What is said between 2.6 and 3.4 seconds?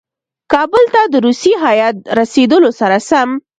سره سم.